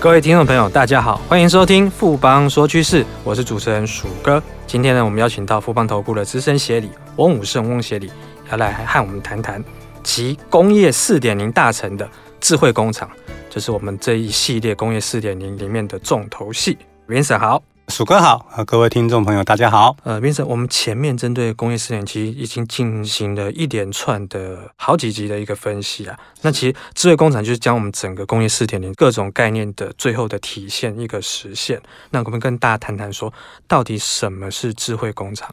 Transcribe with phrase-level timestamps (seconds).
[0.00, 4.42] 各位听众朋友，大家好，欢迎收听富邦说趋势，我是主持人鼠哥。
[4.66, 8.10] 今天呢，我们邀请到富邦投顾的资深协理翁武胜翁协理，
[8.50, 9.62] 要来和我们谈谈
[10.02, 12.08] 其工业四点零大成的
[12.40, 13.10] 智慧工厂，
[13.50, 16.78] 就是我们这一系列工业四点零里面的重头戏。
[17.06, 17.62] Vincent 好。
[17.90, 19.96] 薯哥好，各位听众朋友，大家好。
[20.04, 26.16] 呃，Vincent，我们前面针对工业四点七已经进行了一连串的好几集的一个分析啊。
[26.42, 31.82] 那其实智慧工厂就是将我们整个工业四点零各种概念的最后的体现一个实现。
[32.10, 33.32] 那我们跟大家谈谈说，
[33.66, 35.52] 到底什么是智慧工厂？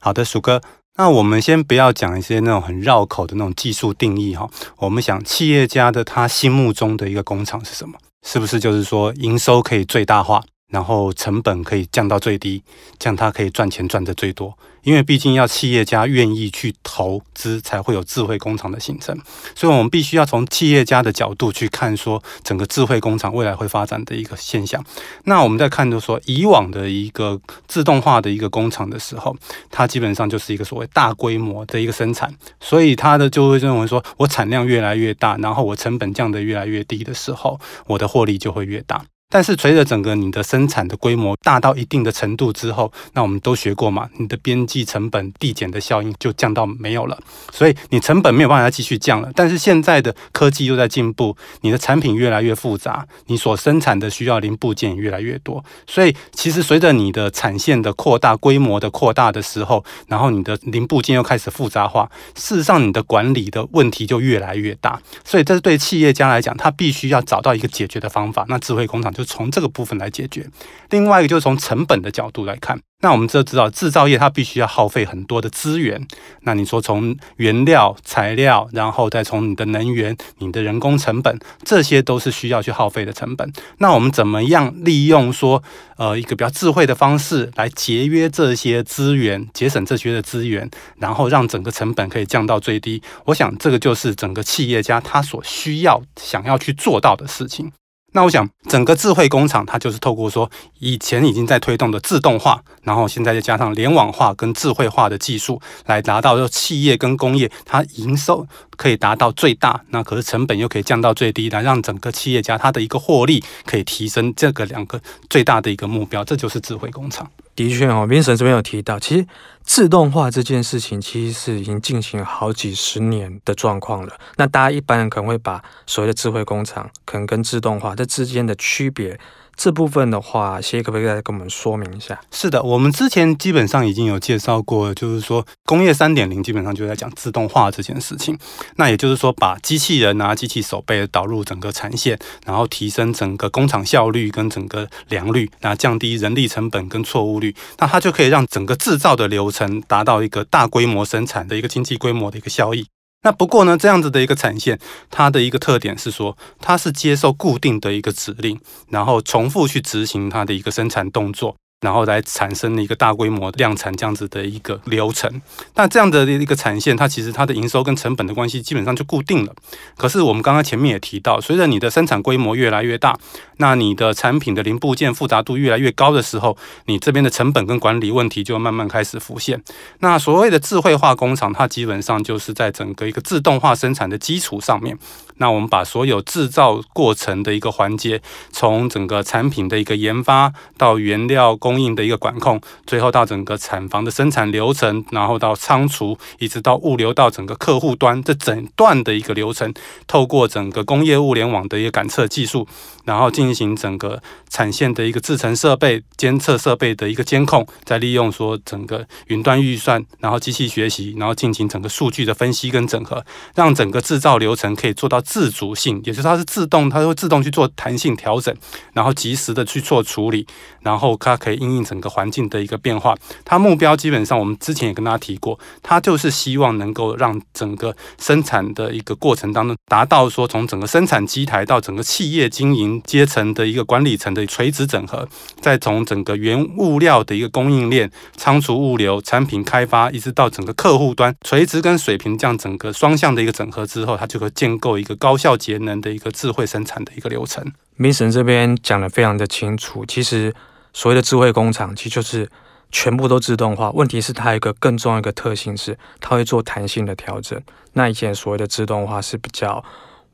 [0.00, 0.60] 好的，鼠哥，
[0.96, 4.50] 那我们先不要讲一些那种很绕口的那种技术定义哈。
[4.78, 7.96] 我们想，企业家的他心目中的一个工厂是什么？
[8.26, 10.42] 是不是就是说营收可以最大化？
[10.70, 12.62] 然后成本可以降到最低，
[12.98, 14.56] 这样他可以赚钱赚得最多。
[14.82, 19.18] 因为毕竟要企业家愿意去投资，才会有智慧工厂的形成。
[19.56, 24.84] 所以，我们必须要从企业家的角度去看，说整个智慧工厂未来会发展的一个现象。
[25.24, 29.36] 那我们在看，就说以往的一个自动化的一个工厂的时候，
[29.72, 39.04] 它基本上就是一个所谓大规模的一个生产，所以它的就会认为说，我产量越来越大，然后我成本降得越来越低的时候，我的获利就会越大。
[39.28, 47.18] 但是随着整个你的生产的规模大到一定的程度之后，那我们都学过嘛，你的边际成本递减的效应就降到没有了，
[47.52, 49.30] 所以你成本没有办法继续降了。
[49.34, 65.02] 但是现在的科技又在进步，你的产品越来越复杂，你所生产的需要零部件越来越多，所以其实随着你的产线的扩大、规模的扩大的时候，然后你的零部件又开始复杂化，事实上你的管理的问题就越来越大。
[65.24, 68.46] 所以这是对企业家来讲，他必须要找到一个解决的方法。
[68.48, 69.12] 那智慧工厂。
[69.16, 70.46] 就从这个部分来解决，
[70.90, 72.78] 另外一个就是从成本的角度来看。
[73.00, 76.06] 那我们就知道，制造业它必须要耗费很多的资源。
[76.42, 83.50] 那你说从原料、材料，然后再从你的能源、你的人工成本，这些都是需要去耗费的成本。
[83.78, 85.62] 那我们怎么样利用说，
[85.96, 93.02] 呃，一个比较智慧的方式来节约这些资源，节省这些的资源，然后让整个成本可以降到最低？
[93.24, 97.72] 我想这个就是整个企业家他所需要、想要去做到的事情。
[98.16, 117.30] 那我想，整个智慧工厂它就是透过说，以前已经在推动的自动化，然后现在再加上联网化跟智慧化的技术，来达到说企业跟工业它营收可以达到最大，那可是成本又可以降到最低，来让整个企业家他的一个获利可以提升，这个两个最大的一个目标，这就是智慧工厂。
[117.54, 119.26] 的确哦，Vincent 这边有提到，其实
[119.62, 124.12] 自动化这件事情其实是已经进行了好几十年的状况了。
[124.36, 129.18] 那大家一般人可能会把所谓的智慧工厂，可能跟自动化这之间的区别。
[129.56, 132.20] 这部分的话，谢可不可以再跟我们说明一下？
[132.30, 138.38] 是的，我们之前基本上已经有介绍过，就是说工业三点零基本上就在讲自动化这件事情。
[138.76, 152.86] 那也就是说，把机器人啊、机器手臂导入整个产线，然后提升整个工厂效率跟整个良率，那降低人力成本跟错误率，那它就可以让整个制造的流程达到一个大规模生产的一个经济规模的一个效益。
[153.26, 154.78] 那不过呢，这样子的一个产线，
[155.10, 158.56] 它的一个特点是说，它是接受固定的一个指令，
[158.88, 161.56] 然后重复去执行它的一个生产动作。
[161.82, 165.30] 然后来产生了一个大规模量产这样子的一个流程，
[165.74, 169.54] 那这样的一个产线，它其实它的营收跟成本的关系基本上就固定了。
[169.96, 173.18] 可是我们刚刚前面也提到，随着你的生产规模越来越大，
[173.58, 179.62] 那你的产品的零部件复杂度越来越高的时候，你这边的成本跟管理问题就慢慢开始浮现。
[180.00, 184.98] 那所谓的智慧化工厂，它基本上就是在整个一个自动化生产的基础上面，
[185.36, 191.54] 那我们把所有制造过程的一个环节，从整个产品的一个研发到原料。
[191.66, 199.74] 供应的一个管控，最后到整个产房的生产流程，然后到仓储，一直到物流到整个客户端，这整段的一个流程，
[200.06, 202.68] 透过整个工业物联网的一个感测技术，
[203.04, 213.24] 然后进行整个产线的一个制程设备、监测设备的一个监控，再利用说整个云端预算，然后机器学习，然后进行整个数据的分析跟整合，
[213.56, 218.54] 让整个制造流程可以做到自主性，也就是它是自动，它会自动去做弹性调整，
[218.92, 220.46] 然后及时的去做处理，
[220.80, 221.55] 然后它可以。
[221.56, 223.14] 因应整个环境的一个变化，
[223.44, 235.28] 它目标基本上我们之前也跟大家提过，它就是希望能够让整个生产的一个过程当中，达到说从整个生产机台到整个企业经营阶层的一个管理层的垂直整合，
[235.60, 247.64] 再从整个原物料的一个供应链、仓储物流、产品开发，一直到整个客户端，垂直跟水平这样整个双向的一个整合之后，它就会建构一个高效节能的一个智慧生产的一个流程。
[247.98, 250.54] Vincent 这边讲的非常的清楚，其实。
[250.96, 252.48] 所谓的智慧工厂，其实就是
[252.90, 253.90] 全部都自动化。
[253.90, 257.60] 问题是它一个更重要一个特性是，它会做弹性的调整。
[257.92, 259.84] 那以前所谓的自动化是比较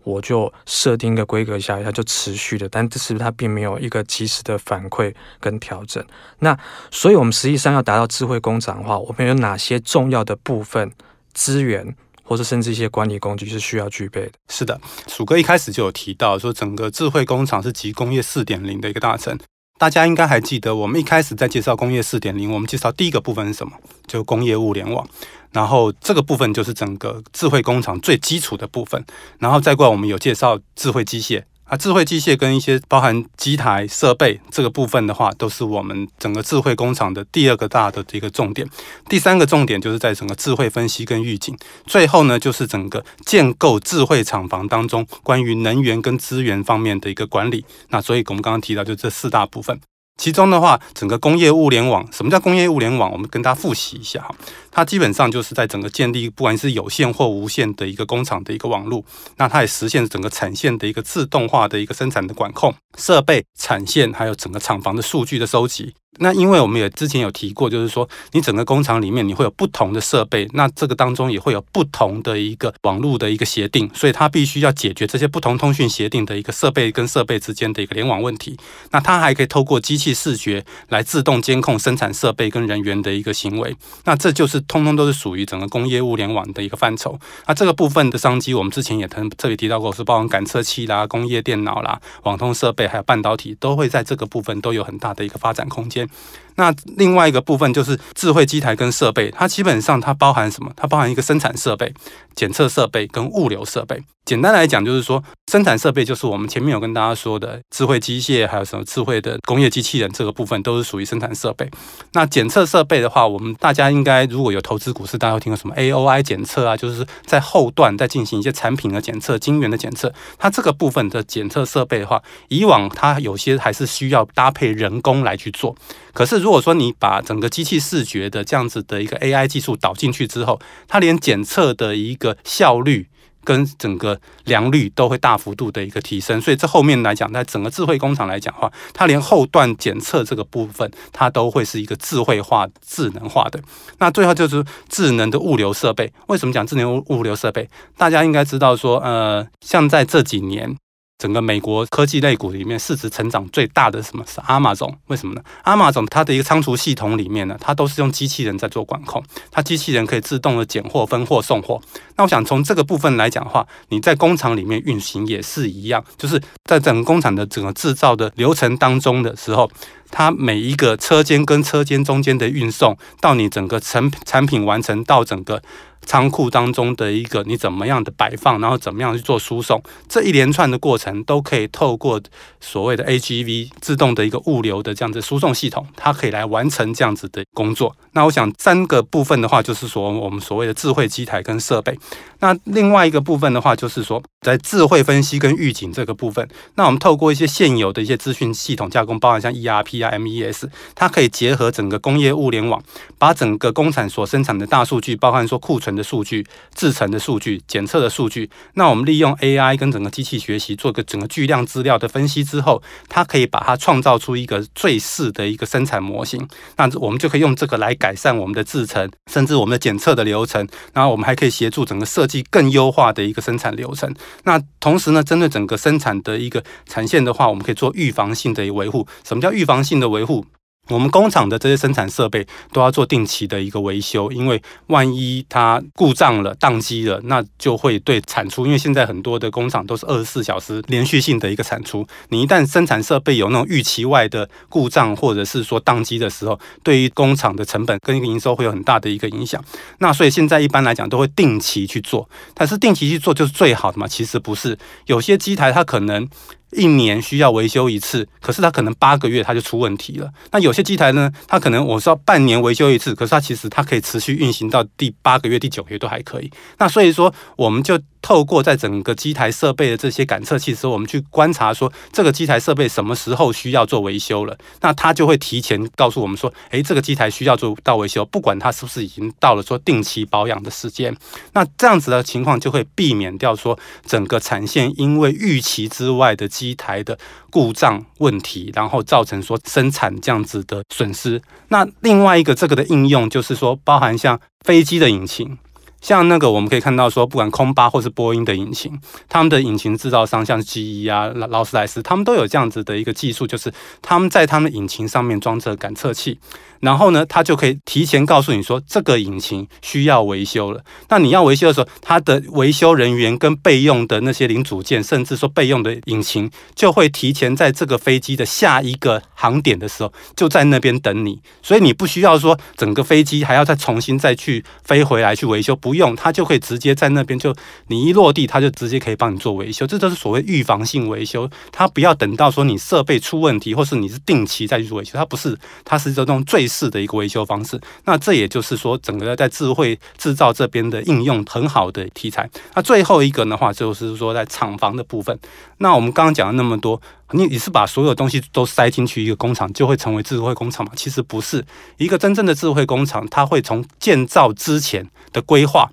[0.04, 6.04] 我就设定一个规格下，它就持续的，但这是它并没有一个及时的反馈跟调整。
[6.38, 6.56] 那
[6.92, 10.92] 所以，我们实际上要达到智慧工厂的话，我们有哪些重要的部分
[11.32, 11.92] 资源，
[12.22, 14.32] 或者甚至一些管理工具是需要具备的？
[14.48, 19.36] 是的，鼠哥一开始就有提到说，整个智慧工厂是集工业四点零的一个大成。
[19.82, 23.72] 大家应该还记得，我们一开始在介绍工业四点零，我们介绍第一个部分是什么？
[24.06, 25.04] 就工业物联网。
[25.50, 29.04] 然后这个部分就是整个智慧工厂最基础的部分，
[29.40, 38.68] 然后再过来我们有介绍智慧机械啊，智慧机械跟一些包含机台设备这个部分的话，都是我们整个智慧工厂的第二个大的一个重点。
[39.08, 41.56] 第三个重点就是在整个智慧分析跟预警，
[41.86, 47.64] 最后呢就是整个建构智慧厂房当中关于能源跟资源方面的一个管理。
[47.88, 49.80] 那所以我们刚刚提到就这四大部分。
[50.18, 53.10] 其中的话，整个工业物联网，什么叫工业物联网？
[53.10, 54.34] 我们跟大家复习一下哈，
[54.72, 59.04] 它基本上就是在整个建立，不管是有线或无线的一个工厂的一个网络，
[59.36, 65.94] 那它也实现整个产线的一个自动化的一个生产的管控，设备、产线还有整个厂房的数据的收集。
[66.18, 78.58] 那因为我们也之前有提过，就是说你整个工厂里面你会有不同的设备，那这个当中也会有不同的一个网络的一个协定，所以它必须要解决这些不同通讯协定的一个设备跟设备之间的一个联网问题。
[78.90, 83.74] 那它还可以透过机器视觉来自动监控生产设备跟人员的一个行为。
[84.04, 87.18] 那这就是通通都是属于整个工业物联网的一个范畴。
[87.46, 96.08] 那这个部分的商机，我们之前也特特别提到过，是包含感测器啦、工业电脑啦、网通设备还有半导体，都会在这个部分都有很大的一个发展空间。
[96.56, 100.70] 那另外一个部分就是智慧机台跟设备，它基本上它包含什么？
[100.76, 101.92] 它包含一个生产设备、
[102.34, 104.02] 检测设备跟物流设备。
[104.24, 105.20] 简单来讲，就是说
[105.50, 111.68] 生产设备就是我们前面有跟大家说的智慧机械，还有什么智慧的工业机器人，这个部分都是属于生产设备。
[112.12, 120.14] 那检测设备的话，我们大家应该如果有投资股市，大家会听过什么 AOI 检测啊，就是在后段再进行一些产品的检测、晶圆的检测。
[120.38, 125.74] 它这个部分的检测设备的话，以往它有些还是需要搭配人工来去做。
[126.12, 133.08] 可是如果说你把整个机器视觉的这样子的一个 AI 技术导进去之后，它连检测的一个效率
[133.44, 136.40] 跟整个良率都会大幅度的一个提升。
[136.40, 143.60] 所以这后面来讲，在整个智慧工厂来讲的话，它连后段检测这个部分，它都会是一个智慧化、智能化的。
[143.98, 146.12] 那最后就是智能的物流设备。
[146.28, 147.68] 为什么讲智能物物流设备？
[147.96, 150.76] 大家应该知道说，呃，像在这几年。
[151.22, 154.92] 整个美国科技类股里面市值成长最大的什么是 Amazon？
[155.06, 159.22] 为什么呢？Amazon 它的一个仓储系统里面呢，它都是用机器人在做管控，
[159.52, 161.80] 它机器人可以自动的拣货、分货、送货。
[162.16, 169.70] 那我想从这个部分来讲的话，你在工厂里面运行也是一样，就是在整个工厂的整个制造的流程当中的时候，
[170.10, 175.62] 它每一个车间跟车间中间的运送，到你整个成产品完成到整个。
[176.04, 182.20] 仓库当中的一个你怎么样的摆放，然后怎么样去做输送，这一连串的过程都可以透过
[182.60, 187.94] 所谓的 AGV 自动的一个物流的这样子输送系统，它可以来完成这样子的工作。
[188.12, 191.96] 那我想三个部分的话，就是说我们所谓的智慧机台跟设备。
[192.40, 202.82] 那另外一个部分的话，就是说在智慧分析跟预警这个部分，那我们透过一些现有的一些资讯系统架构，包含像 ERP 啊、MES，它可以结合整个工业物联网，
[203.18, 206.44] 把整个工厂所生产的大数据，包含说库存的数据、
[206.74, 216.48] 制程的数据、检测的数据，那我们利用 AI 跟整个机器学习做个整个巨量资料的分析之后，它可以把它创造出一个最适的一个生产模型。
[216.76, 220.66] 那我们就可以用这个来改善我们的制程，甚至我们的检测的流程。
[220.92, 224.12] 然后我们还可以协助整个设计更优化的一个生产流程。
[224.44, 229.06] 那同时呢，针对整个生产的一个产线的话，我们可以做预防性的一个维护。
[229.24, 230.44] 什么叫预防性的维护？
[230.88, 238.66] 我们工厂的这些生产设备都要做定期的一个维修，因为万一它故障了、宕机了，那就会对产出。
[238.66, 249.64] 因为现在很多的工厂都是二十四小时连续性的一个产出，你一旦生产设备有那种预期外的故障或者是说宕机的时候，对于工厂的成本跟一个营收会有很大的一个影响。
[249.98, 254.08] 那所以现在一般来讲都会定期去做，但是定期去做就是最好的嘛？
[254.08, 256.28] 其实不是，有些机台它可能。
[256.72, 260.30] 一年需要维修一次，可是它可能八个月它就出问题了。
[260.50, 266.50] 那有些机台呢，它可能我说半年维修一次，可是它其实它可以持续运行到第八个月、第九个月都还可以。
[266.78, 267.98] 那所以说，我们就。
[268.22, 281.14] 透过在整个机台设备的这些感测器的时候，我们去观察说这个机台设备什么时候需要做维修了，那它就会提前告诉我们说，诶，这个机台需要做到维修，不管它是不是已经到了说定期保养的时间。
[281.52, 287.18] 那这样子的情况就会避免掉说整个产线因为预期之外的机台的
[287.50, 291.42] 故障问题，然后造成说生产这样子的损失。
[291.68, 295.58] 那另外一个这个的应用就是说，包含像飞机的引擎。
[296.02, 298.92] 像那个我们可以看到说，不管空巴或是波音的引擎，
[299.28, 306.38] 他们的引擎制造商像 GE 啊、劳斯莱斯，他们都有这样子的一个技术，就是他们在他们引擎上面装着感测器。
[306.80, 310.82] 然后呢，它就可以提前告诉你说，这个引擎需要维修了。
[311.08, 321.40] 那你要维修的时候，它的维修人员跟备用的那些零组件，甚至说备用的引擎，就会提前在这个飞机的下一个航点的时候，就在那边等你。
[321.62, 327.54] 所以你不需要说整个飞机还要再重新再去飞回来去维修，不不用，它就可以直接在那边就
[327.86, 329.86] 你一落地，它就直接可以帮你做维修。
[329.86, 336.66] 这都是所谓预防性维修，它不要等到说你设备出问题，或是你是定期再去做维修，它不是，它是这种最。
[336.72, 342.48] 适的一个维修方式，那这也就是说，整个在智慧制造这边的应用很好的题材。
[342.74, 345.38] 那最后一个的话，就是说在厂房的部分。
[345.76, 346.98] 那我们刚刚讲了那么多，
[347.32, 350.92] 你你是把所有东西都塞进去一个工厂，就会成为智慧工厂吗？
[350.94, 351.64] 其实不是，
[351.96, 355.90] 一个真正的智慧工厂，它会从建造之前的规划，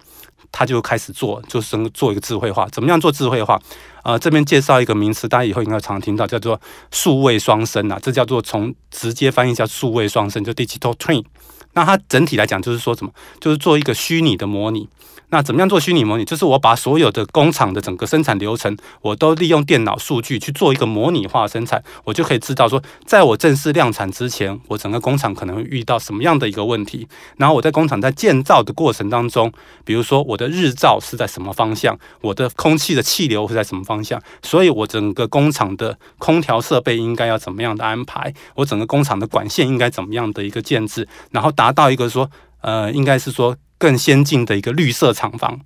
[0.51, 2.67] 它就开始做，就是做一个智慧化。
[2.69, 3.59] 怎么样做智慧化？
[4.03, 6.59] 呃，这边介绍一个名词，大家以后应该常听到，叫做
[6.91, 11.23] 数位双生啊，这叫做从直接翻译叫数位双生，就 digital twin。
[11.73, 13.11] 那它整体来讲就是说什么？
[13.39, 14.89] 就是做一个虚拟的模拟。
[15.31, 16.25] 那怎么样做虚拟模拟？
[16.25, 27.07] 就是我把所有的工厂的整个生产流程，我都利用电脑数据去做一个模拟化生产，我就可以知道说，在我正式量产之前，我整个工厂可能会遇到什么样的一个问题。
[27.37, 29.53] 然后我在工厂在建造的过程当中，
[29.85, 42.29] 比如说我的日照是在什么方向，我的空气的气流是在什么方向，所以我整个工厂的空调设备应该要怎么样的安排，我整个工厂的管线应该怎么样的一个建置，然后达到一个说，
[42.61, 43.57] 呃，应该是说。
[43.81, 45.57] 更先进的一个绿色厂房，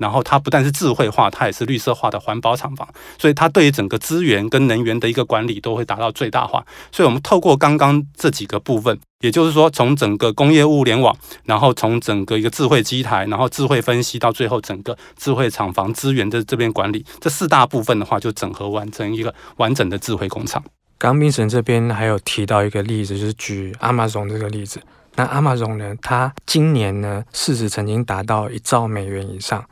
[0.00, 6.66] 然后它不但是智慧化，它也是绿色化的环保厂房，所以它对于整个资源跟能源的一个管理都会达到最大化。
[6.90, 20.60] 所以，我们透过刚刚这几个部分，也就是说，从整个工业物联网，然后从整个一个智慧机台，然后智慧分析，到最后整个智慧厂房资源的这边管理，这四大部分的话，就整合完成一个完整的智慧工厂。
[20.98, 24.80] 刚冰神这边还有提到一个例子，就是举 Amazon 这个例子。
[25.16, 25.94] 那 Amazon 呢？
[26.00, 29.64] 它今年呢市值曾经达到一兆美元以上。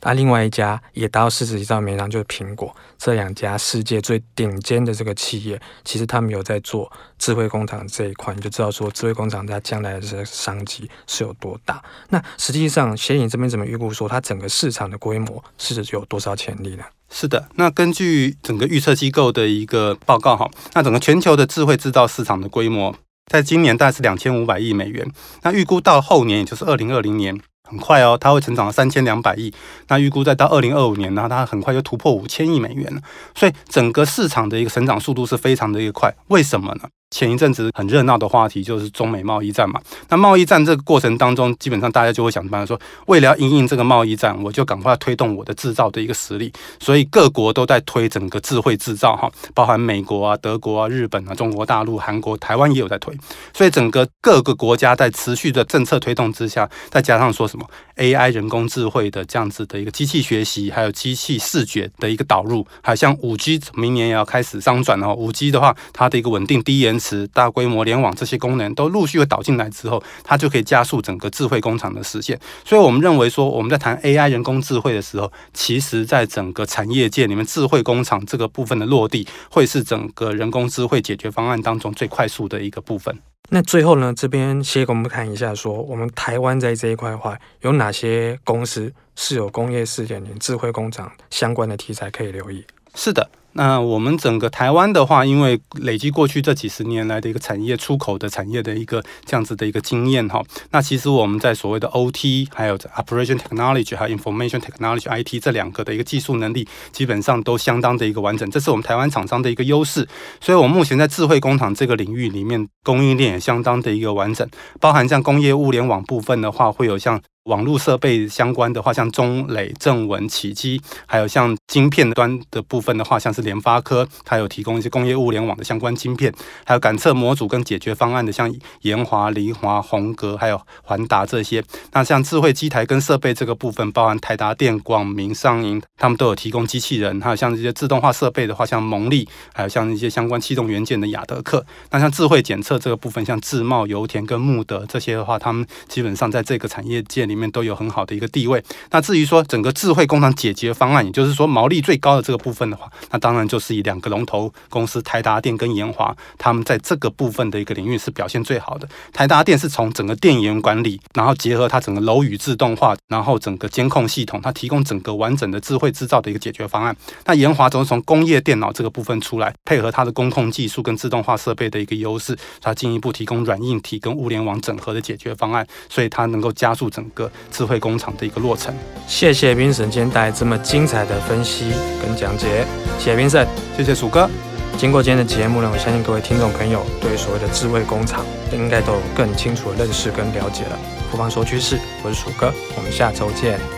[0.00, 2.74] 那另外一家也达到市值一兆美元以上，就是苹果。
[2.96, 11.82] 这两家世界最顶尖的这个企业，其实他们有在做智慧工厂这一块，你就知道说智慧工厂在将来的这个商机是有多大。
[12.10, 16.84] 那实际上，协影这边怎么预估说它整个市场的规模是有多少潜力呢？
[17.10, 22.94] 是的，那根据整个预测机构的一个报告哈，那整个全球的智慧制造市场的规模。
[23.28, 25.06] 在今年大概是两千五百亿美元，
[25.42, 29.52] 那预估到后年，也就是二零二零年，很快哦，它会成长到三千两百亿。
[29.88, 33.00] 那预估再到二零二五年呢，它很快就突破五千亿美元了。
[33.34, 36.12] 所以整个市场的一个成长速度是非常的一个快。
[36.28, 36.88] 为什么呢？
[37.10, 39.80] 前一阵子很热闹的话题就是中美贸易战嘛。
[40.08, 46.52] 那贸易战这个过程当中，基本上大家就会想办法说，为了要因应这个贸易战，我就赶快推动我的制造的一个实力。
[46.78, 53.16] 所以各国都在推整个智慧制造哈，包含美国啊、德国啊、日本啊、中国大陆、韩国、台湾也有在推。
[53.54, 65.14] 所以整个各个国家在持续的政策推动之下，再加上说什么 AI 人工智慧的这样子的一个机器学习，还有机器视觉的一个导入，还有像五 G 明年也要开始商转哦。
[65.14, 66.97] 五 G 的话，它的一个稳定低延。
[67.28, 72.38] 大规模联网这些功能都陆续会导进来之后，它就可以加速整个智慧工厂的实现。
[72.64, 83.16] 所以，我们认为说，我们在谈 AI 人工智慧的时候，其实在整个产业界里面，智慧工厂这个部分的落地，会是整个人工智慧解决方案当中最快速的一个部分。
[83.50, 92.62] 那最后呢，这边先给我们看一下，说我们台湾在这一块的话，有哪些公司是有工业四点零智慧工厂相关的题材可以留意？
[92.94, 93.26] 是的。
[93.58, 110.06] 那我们整个台湾的话，因为累积过去这几十年来的一个产业出口的产业的一个这样子的一个经验哈，那其实我们在所谓的 OT，还有 Operation Technology，还有 Information Technology（IT） 这两个的一个技术能力，基本上都相当的一个完整，这是我们台湾厂商的一个优势。
[110.40, 114.48] 所以，我们目前在智慧工厂这个领域里面，供应链也相当的一个完整，
[114.78, 117.20] 包含像工业物联网部分的话，会有像。
[117.48, 126.32] 网络设备相关的话，像中磊、正文、启基，还有像晶片端的部分的话，像是联发科，它有提供一些工业物联网的相关晶片，
[126.64, 131.64] 还有感测模组跟解决方案的，像研华、黎华、宏格，还有环达这些。
[131.92, 137.18] 那像智慧机台跟设备这个部分，包含台达电、广明、商银，他们都有提供机器人。
[137.22, 141.64] 还有像这些自动化设备的话，像蒙利，还有像一些相关气动元件的亚德客。
[141.90, 148.62] 那像智慧检测这个部分，像智茂、油田跟慕德这些的话，他们基本上在这个产业界里面都有很好的一个地位。
[148.90, 158.88] 那至于说整个智慧工厂解决方案，也就是说毛利最高的这个部分的话，那当然就是以两个龙头公司台达电跟研华，他们在这个部分的一个领域是表现最好的。
[159.12, 166.96] 台达电是从整个电源管理，然后结合它整个楼宇自动化，然后整个监控系统，它提供整个完整的智慧制造的一个解决方案。
[167.24, 178.74] 那研华则是从工业电脑这个部分出来，配合它的工控技术跟自动化设备的一个优势，它进一步提供软硬体跟物联网整合的解决方案，所以它能够加速整个智慧工厂的一个落成。
[179.06, 182.64] 谢谢 Vincent 今天带来这么精彩的分析跟讲解，
[182.98, 184.28] 谢谢 Vincent，谢谢鼠哥。
[184.76, 190.78] 经过今天的节目呢，我相信各位听众朋友对所谓的智慧工厂应该都有更清楚的认识跟了解了。
[191.10, 193.77] 不妨说趋势，我是鼠哥，我们下周见。